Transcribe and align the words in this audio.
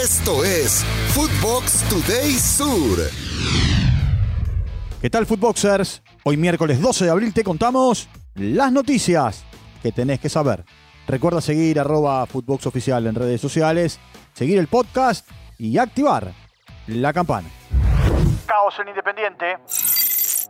Esto 0.00 0.44
es 0.44 0.84
Footbox 1.08 1.82
Today 1.88 2.30
Sur. 2.30 2.98
¿Qué 5.00 5.10
tal, 5.10 5.26
Footboxers? 5.26 6.04
Hoy 6.22 6.36
miércoles 6.36 6.80
12 6.80 7.06
de 7.06 7.10
abril 7.10 7.34
te 7.34 7.42
contamos 7.42 8.08
las 8.36 8.70
noticias 8.70 9.44
que 9.82 9.90
tenés 9.90 10.20
que 10.20 10.28
saber. 10.28 10.64
Recuerda 11.08 11.40
seguir 11.40 11.80
arroba 11.80 12.24
Footbox 12.26 12.66
Oficial 12.66 13.08
en 13.08 13.16
redes 13.16 13.40
sociales, 13.40 13.98
seguir 14.34 14.58
el 14.58 14.68
podcast 14.68 15.28
y 15.58 15.78
activar 15.78 16.32
la 16.86 17.12
campana. 17.12 17.48
Caos 18.46 18.74
en 18.80 18.90
Independiente. 18.90 19.56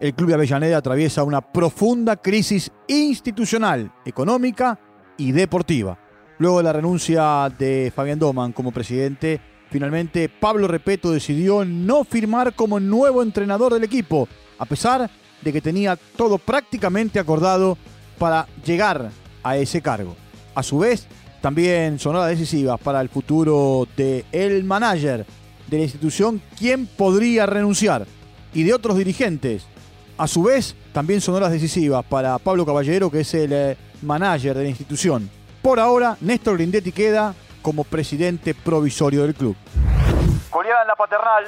El 0.00 0.12
Club 0.14 0.28
de 0.28 0.34
Avellaneda 0.34 0.78
atraviesa 0.78 1.22
una 1.22 1.40
profunda 1.40 2.16
crisis 2.16 2.72
institucional, 2.88 3.92
económica 4.04 4.80
y 5.16 5.30
deportiva. 5.30 6.00
Luego 6.38 6.58
de 6.58 6.64
la 6.64 6.72
renuncia 6.72 7.48
de 7.58 7.92
Fabián 7.94 8.18
Doman 8.18 8.52
como 8.52 8.70
presidente, 8.70 9.40
finalmente 9.70 10.28
Pablo 10.28 10.68
Repeto 10.68 11.10
decidió 11.10 11.64
no 11.64 12.04
firmar 12.04 12.54
como 12.54 12.78
nuevo 12.78 13.22
entrenador 13.22 13.72
del 13.72 13.84
equipo, 13.84 14.28
a 14.58 14.66
pesar 14.66 15.10
de 15.40 15.52
que 15.52 15.62
tenía 15.62 15.96
todo 16.16 16.36
prácticamente 16.38 17.18
acordado 17.18 17.78
para 18.18 18.46
llegar 18.64 19.10
a 19.42 19.56
ese 19.56 19.80
cargo. 19.80 20.14
A 20.54 20.62
su 20.62 20.78
vez, 20.78 21.06
también 21.40 21.98
sonoras 21.98 22.28
decisivas 22.28 22.78
para 22.80 23.00
el 23.00 23.08
futuro 23.08 23.88
de 23.96 24.24
el 24.32 24.64
manager 24.64 25.24
de 25.68 25.76
la 25.78 25.84
institución, 25.84 26.42
quien 26.58 26.86
podría 26.86 27.46
renunciar, 27.46 28.06
y 28.52 28.62
de 28.62 28.74
otros 28.74 28.98
dirigentes. 28.98 29.64
A 30.18 30.26
su 30.26 30.42
vez, 30.42 30.74
también 30.92 31.20
sonoras 31.20 31.52
decisivas 31.52 32.04
para 32.04 32.38
Pablo 32.38 32.64
Caballero, 32.64 33.10
que 33.10 33.20
es 33.20 33.34
el 33.34 33.52
eh, 33.52 33.76
manager 34.02 34.56
de 34.56 34.62
la 34.62 34.68
institución. 34.68 35.30
Por 35.66 35.80
ahora, 35.80 36.16
Néstor 36.20 36.58
Grindetti 36.58 36.92
queda 36.92 37.34
como 37.60 37.82
presidente 37.82 38.54
provisorio 38.54 39.22
del 39.22 39.34
club. 39.34 39.56
Goleada 40.48 40.82
en 40.82 40.86
la 40.86 40.94
paternal. 40.94 41.44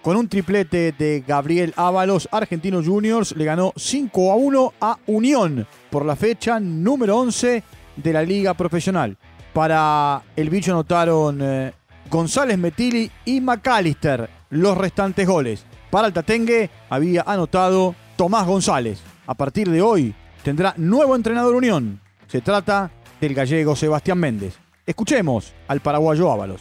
Con 0.00 0.16
un 0.16 0.28
triplete 0.28 0.92
de 0.92 1.24
Gabriel 1.26 1.74
Ábalos, 1.76 2.28
Argentino 2.30 2.84
Juniors 2.84 3.34
le 3.34 3.44
ganó 3.44 3.72
5 3.74 4.30
a 4.30 4.36
1 4.36 4.72
a 4.80 4.98
Unión 5.08 5.66
por 5.90 6.04
la 6.04 6.14
fecha 6.14 6.60
número 6.60 7.18
11 7.18 7.64
de 7.96 8.12
la 8.12 8.22
Liga 8.22 8.54
Profesional. 8.54 9.16
Para 9.52 10.22
el 10.36 10.48
bicho 10.48 10.70
anotaron 10.70 11.40
eh, 11.42 11.72
González 12.08 12.56
Metili 12.56 13.10
y 13.24 13.40
McAllister 13.40 14.30
los 14.50 14.78
restantes 14.78 15.26
goles. 15.26 15.66
Para 15.90 16.06
el 16.06 16.12
Tatengue 16.12 16.70
había 16.88 17.24
anotado 17.26 17.96
Tomás 18.14 18.46
González. 18.46 19.00
A 19.26 19.34
partir 19.34 19.68
de 19.68 19.82
hoy 19.82 20.14
tendrá 20.44 20.74
nuevo 20.76 21.16
entrenador 21.16 21.56
Unión. 21.56 22.00
Se 22.28 22.40
trata 22.40 22.92
del 23.20 23.34
gallego 23.34 23.76
Sebastián 23.76 24.18
Méndez. 24.18 24.54
Escuchemos 24.86 25.52
al 25.68 25.80
paraguayo 25.80 26.30
Ábalos. 26.30 26.60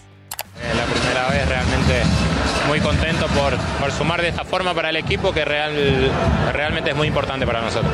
Es 0.61 0.75
la 0.75 0.85
primera 0.85 1.29
vez 1.29 1.47
realmente 1.47 2.03
muy 2.67 2.79
contento 2.79 3.27
por, 3.27 3.55
por 3.79 3.91
sumar 3.91 4.21
de 4.21 4.29
esta 4.29 4.43
forma 4.43 4.73
para 4.73 4.89
el 4.89 4.95
equipo 4.95 5.31
que 5.31 5.45
real, 5.45 6.11
realmente 6.51 6.91
es 6.91 6.95
muy 6.95 7.07
importante 7.07 7.45
para 7.45 7.61
nosotros. 7.61 7.91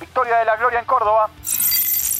Victoria 0.00 0.38
de 0.38 0.44
la 0.44 0.56
Gloria 0.56 0.78
en 0.78 0.84
Córdoba. 0.84 1.30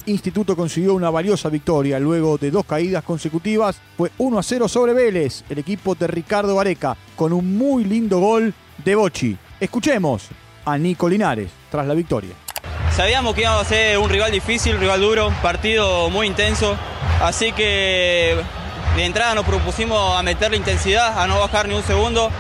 Instituto 0.07 0.57
consiguió 0.57 0.95
una 0.95 1.11
valiosa 1.11 1.49
victoria 1.49 1.99
luego 1.99 2.39
de 2.39 2.51
dos 2.51 2.65
caídas 2.65 3.03
consecutivas. 3.03 3.81
Fue 3.97 4.11
1 4.19 4.39
a 4.39 4.43
0 4.43 4.69
sobre 4.69 4.93
Vélez, 4.93 5.45
el 5.49 5.59
equipo 5.59 5.95
de 5.95 6.07
Ricardo 6.07 6.55
Vareca, 6.55 6.97
con 7.17 7.33
un 7.33 7.57
muy 7.57 7.85
lindo 7.85 8.21
gol 8.21 8.55
de 8.85 8.95
Bochi. 8.95 9.37
Escuchemos 9.59 10.29
a 10.65 10.79
Nico 10.79 11.09
Linares 11.09 11.51
tras 11.71 11.87
la 11.87 11.95
victoria. 11.95 12.35
Sabíamos 12.97 13.35
que 13.35 13.43
íbamos 13.43 13.61
a 13.61 13.65
ser 13.67 13.99
un 13.99 14.09
rival 14.09 14.33
difícil, 14.33 14.77
un 14.77 14.81
rival 14.81 15.03
duro, 15.03 15.31
partido 15.43 16.09
muy 16.09 16.27
intenso, 16.27 16.79
así 17.23 17.53
que 17.53 18.35
de 18.97 19.05
entrada 19.05 19.35
nos 19.35 19.45
propusimos 19.45 20.19
a 20.19 20.23
meterle 20.23 20.57
intensidad, 20.57 21.21
a 21.21 21.27
no 21.27 21.39
bajar 21.39 21.69
ni 21.69 21.75
un 21.75 21.83
segundo, 21.83 22.31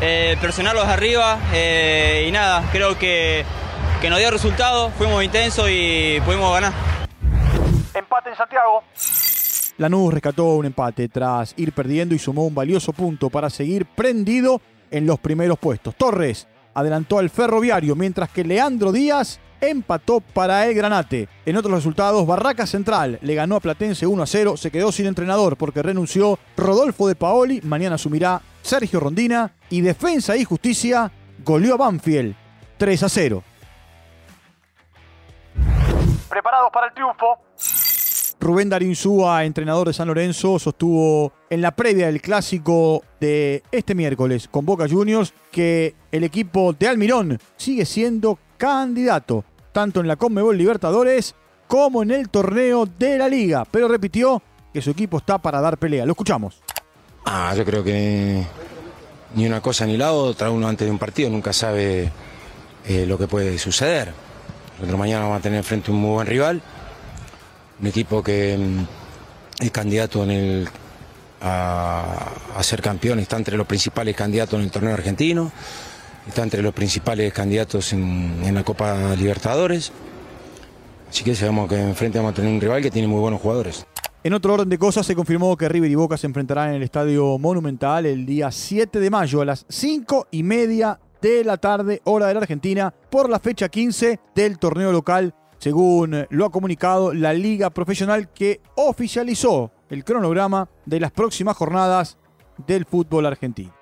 eh, 0.00 0.38
presionarlos 0.40 0.86
arriba 0.86 1.38
eh, 1.52 2.24
y 2.26 2.32
nada, 2.32 2.66
creo 2.72 2.98
que, 2.98 3.44
que 4.00 4.08
nos 4.08 4.18
dio 4.18 4.30
resultado, 4.30 4.88
fuimos 4.96 5.22
intensos 5.22 5.68
y 5.70 6.18
pudimos 6.24 6.54
ganar. 6.54 6.72
Empate 7.92 8.30
en 8.30 8.36
Santiago. 8.36 8.84
Lanús 9.76 10.14
rescató 10.14 10.54
un 10.54 10.64
empate 10.64 11.10
tras 11.10 11.52
ir 11.58 11.72
perdiendo 11.72 12.14
y 12.14 12.18
sumó 12.18 12.46
un 12.46 12.54
valioso 12.54 12.94
punto 12.94 13.28
para 13.28 13.50
seguir 13.50 13.84
prendido 13.84 14.62
en 14.90 15.06
los 15.06 15.18
primeros 15.18 15.58
puestos. 15.58 15.94
Torres 15.96 16.48
adelantó 16.72 17.18
al 17.18 17.28
ferroviario, 17.28 17.94
mientras 17.94 18.30
que 18.30 18.42
Leandro 18.42 18.90
Díaz 18.90 19.38
empató 19.60 20.20
para 20.20 20.66
el 20.66 20.74
Granate. 20.74 21.28
En 21.46 21.56
otros 21.56 21.74
resultados, 21.74 22.26
Barraca 22.26 22.66
Central 22.66 23.18
le 23.22 23.34
ganó 23.34 23.56
a 23.56 23.60
Platense 23.60 24.06
1 24.06 24.22
a 24.22 24.26
0, 24.26 24.56
se 24.56 24.70
quedó 24.70 24.92
sin 24.92 25.06
entrenador 25.06 25.56
porque 25.56 25.82
renunció 25.82 26.38
Rodolfo 26.56 27.08
de 27.08 27.14
Paoli, 27.14 27.60
mañana 27.62 27.96
asumirá 27.96 28.40
Sergio 28.62 29.00
Rondina 29.00 29.52
y 29.70 29.80
Defensa 29.80 30.36
y 30.36 30.44
Justicia 30.44 31.10
goleó 31.44 31.74
a 31.74 31.78
Banfield 31.78 32.34
3 32.76 33.02
a 33.02 33.08
0. 33.08 33.42
Preparados 36.28 36.70
para 36.72 36.86
el 36.88 36.94
triunfo. 36.94 37.38
Rubén 38.40 38.70
Insúa, 38.82 39.44
entrenador 39.44 39.88
de 39.88 39.92
San 39.92 40.06
Lorenzo, 40.06 40.58
sostuvo 40.60 41.32
en 41.50 41.60
la 41.60 41.72
previa 41.72 42.06
del 42.06 42.20
clásico 42.20 43.02
de 43.20 43.64
este 43.72 43.96
miércoles 43.96 44.46
con 44.48 44.64
Boca 44.64 44.86
Juniors 44.88 45.34
que 45.50 45.96
el 46.12 46.22
equipo 46.22 46.72
de 46.72 46.86
Almirón 46.86 47.38
sigue 47.56 47.84
siendo 47.84 48.38
candidato 48.56 49.44
tanto 49.78 50.00
en 50.00 50.08
la 50.08 50.16
Conmebol 50.16 50.58
Libertadores 50.58 51.36
como 51.68 52.02
en 52.02 52.10
el 52.10 52.30
torneo 52.30 52.84
de 52.98 53.16
la 53.16 53.28
Liga, 53.28 53.64
pero 53.70 53.86
repitió 53.86 54.42
que 54.74 54.82
su 54.82 54.90
equipo 54.90 55.18
está 55.18 55.38
para 55.38 55.60
dar 55.60 55.78
pelea. 55.78 56.04
Lo 56.04 56.14
escuchamos. 56.14 56.60
Ah, 57.24 57.54
yo 57.56 57.64
creo 57.64 57.84
que 57.84 58.44
ni 59.36 59.46
una 59.46 59.60
cosa 59.60 59.86
ni 59.86 59.96
la 59.96 60.10
otra, 60.10 60.50
uno 60.50 60.66
antes 60.66 60.84
de 60.84 60.90
un 60.90 60.98
partido 60.98 61.30
nunca 61.30 61.52
sabe 61.52 62.10
eh, 62.88 63.06
lo 63.06 63.16
que 63.16 63.28
puede 63.28 63.56
suceder. 63.56 64.12
Nosotros 64.78 64.98
mañana 64.98 65.26
vamos 65.26 65.38
a 65.38 65.42
tener 65.42 65.62
frente 65.62 65.92
a 65.92 65.94
un 65.94 66.00
muy 66.00 66.10
buen 66.10 66.26
rival 66.26 66.60
un 67.80 67.86
equipo 67.86 68.20
que 68.20 68.58
mm, 68.58 69.62
es 69.62 69.70
candidato 69.70 70.24
el, 70.24 70.68
a, 71.40 72.32
ser 72.62 72.82
campeón, 72.82 73.20
está 73.20 73.36
entre 73.36 73.56
los 73.56 73.68
principales 73.68 74.16
candidatos 74.16 74.58
en 74.58 74.64
el 74.64 74.72
torneo 74.72 74.94
argentino, 74.94 75.52
está 76.28 76.42
entre 76.42 76.62
los 76.62 76.72
principales 76.72 77.32
candidatos 77.32 77.92
en, 77.92 78.54
la 78.54 78.62
Copa 78.62 79.14
Libertadores. 79.16 79.92
Así 81.08 81.24
que 81.24 81.34
sabemos 81.34 81.68
que 81.68 81.80
enfrente 81.80 82.18
vamos 82.18 82.32
a 82.32 82.34
tener 82.34 82.52
un 82.52 82.60
rival 82.60 82.82
que 82.82 82.90
tiene 82.90 83.08
muy 83.08 83.20
buenos 83.20 83.40
jugadores. 83.40 83.86
En 84.22 84.34
otro 84.34 84.54
orden 84.54 84.68
de 84.68 84.78
cosas, 84.78 85.06
se 85.06 85.14
confirmó 85.14 85.56
que 85.56 85.68
River 85.68 85.90
y 85.90 85.94
Boca 85.94 86.16
se 86.16 86.26
enfrentarán 86.26 86.70
en 86.70 86.74
el 86.76 86.82
Estadio 86.82 87.38
Monumental 87.38 88.04
el 88.04 88.26
día 88.26 88.50
7 88.50 89.00
de 89.00 89.10
mayo 89.10 89.40
a 89.40 89.44
las 89.44 89.64
5 89.68 90.28
y 90.30 90.42
media 90.42 90.98
de 91.22 91.44
la 91.44 91.56
tarde, 91.56 92.00
hora 92.04 92.26
de 92.26 92.34
la 92.34 92.40
Argentina, 92.40 92.92
por 93.10 93.30
la 93.30 93.38
fecha 93.38 93.68
15 93.68 94.20
del 94.34 94.58
torneo 94.58 94.92
local 94.92 95.34
según 95.58 96.26
lo 96.30 96.46
ha 96.46 96.50
comunicado 96.50 97.12
la 97.12 97.32
Liga 97.32 97.70
Profesional 97.70 98.32
que 98.32 98.60
oficializó 98.76 99.72
el 99.90 100.04
cronograma 100.04 100.68
de 100.86 101.00
las 101.00 101.10
próximas 101.10 101.56
jornadas 101.56 102.16
del 102.66 102.84
fútbol 102.84 103.26
argentino. 103.26 103.77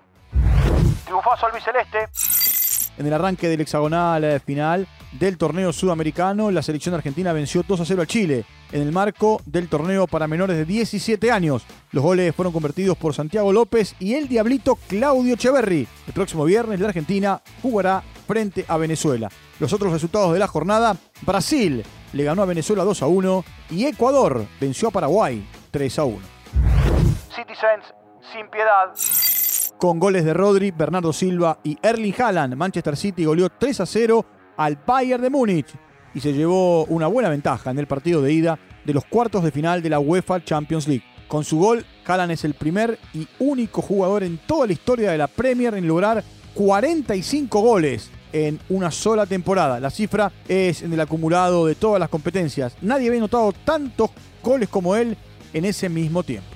Triunfazo 1.07 1.47
albiceleste. 1.47 2.09
En 2.99 3.07
el 3.07 3.13
arranque 3.13 3.49
del 3.49 3.61
hexagonal 3.61 4.25
eh, 4.25 4.41
final 4.41 4.89
del 5.13 5.39
torneo 5.39 5.73
sudamericano, 5.73 6.51
la 6.51 6.63
selección 6.63 6.95
argentina 6.95 7.33
venció 7.33 7.63
2 7.67 7.81
a 7.81 7.85
0 7.85 8.03
a 8.03 8.07
Chile 8.07 8.45
en 8.73 8.83
el 8.83 8.91
marco 8.91 9.41
del 9.47 9.69
torneo 9.69 10.07
para 10.07 10.27
menores 10.27 10.57
de 10.57 10.65
17 10.65 11.31
años. 11.31 11.65
Los 11.93 12.03
goles 12.03 12.35
fueron 12.35 12.53
convertidos 12.53 12.97
por 12.97 13.15
Santiago 13.15 13.53
López 13.53 13.95
y 14.01 14.15
el 14.15 14.29
diablito 14.29 14.77
Claudio 14.89 15.35
Echeverri. 15.35 15.87
El 16.07 16.13
próximo 16.13 16.45
viernes 16.45 16.81
la 16.81 16.89
Argentina 16.89 17.41
jugará 17.63 18.03
frente 18.27 18.65
a 18.67 18.77
Venezuela. 18.77 19.31
Los 19.61 19.73
otros 19.73 19.93
resultados 19.93 20.33
de 20.33 20.39
la 20.39 20.49
jornada, 20.49 20.97
Brasil 21.23 21.85
le 22.13 22.25
ganó 22.25 22.43
a 22.43 22.47
Venezuela 22.47 22.83
2 22.83 23.03
a 23.03 23.07
1 23.07 23.45
y 23.71 23.87
Ecuador 23.87 24.45
venció 24.61 24.89
a 24.89 24.91
Paraguay 24.91 25.47
3 25.71 25.99
a 25.99 26.05
1. 26.05 26.19
Citizens 27.35 27.95
sin 28.33 28.49
piedad. 28.49 29.26
Con 29.79 29.99
goles 30.01 30.25
de 30.25 30.33
Rodri, 30.33 30.71
Bernardo 30.71 31.13
Silva 31.13 31.59
y 31.63 31.77
Erling 31.83 32.15
Haaland, 32.19 32.55
Manchester 32.55 32.97
City 32.97 33.27
goleó 33.27 33.51
3 33.51 33.81
a 33.81 33.87
0 33.87 34.27
al 34.57 34.79
Bayern 34.87 35.23
de 35.23 35.29
Múnich 35.29 35.69
y 36.15 36.21
se 36.21 36.33
llevó 36.33 36.87
una 36.87 37.09
buena 37.09 37.29
ventaja 37.29 37.73
en 37.73 37.79
el 37.79 37.87
partido 37.87 38.23
de 38.23 38.33
ida 38.33 38.59
de 38.87 38.95
los 38.95 39.05
cuartos 39.05 39.45
de 39.45 39.51
final 39.51 39.83
de 39.83 39.91
la 39.91 39.99
UEFA 39.99 40.43
Champions 40.43 40.89
League. 40.89 41.05
Con 41.29 41.45
su 41.45 41.59
gol, 41.59 41.85
Haaland 42.07 42.33
es 42.33 42.45
el 42.45 42.55
primer 42.55 42.99
y 43.13 43.29
único 43.39 43.83
jugador 43.83 44.23
en 44.23 44.39
toda 44.39 44.67
la 44.67 44.73
historia 44.73 45.11
de 45.11 45.19
la 45.19 45.27
Premier 45.27 45.75
en 45.75 45.87
lograr 45.87 46.25
45 46.55 47.61
goles 47.61 48.11
en 48.33 48.59
una 48.71 48.91
sola 48.91 49.27
temporada. 49.27 49.79
La 49.79 49.91
cifra 49.91 50.33
es 50.49 50.81
en 50.81 50.95
el 50.95 51.01
acumulado 51.01 51.67
de 51.67 51.75
todas 51.75 52.01
las 52.01 52.09
competencias. 52.09 52.75
Nadie 52.81 53.09
había 53.09 53.21
notado 53.21 53.53
tantos 53.53 54.09
goles 54.43 54.71
como 54.71 54.97
él 54.97 55.19
en 55.53 55.67
ese 55.67 55.91
mismo 55.91 56.23
tiempo. 56.23 56.56